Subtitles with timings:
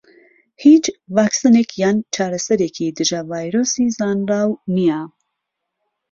[0.63, 0.83] هیچ
[1.15, 5.01] ڤاکسینێک یان چارەسەرێکی دژە ڤایرۆسی زانراو نیە.